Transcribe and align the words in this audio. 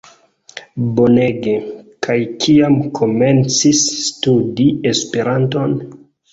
Bonege! 0.99 1.53
kaj 2.07 2.17
kiam 2.47 2.79
komencis 3.03 3.85
studi 4.07 4.69
Esperanton? 4.95 5.81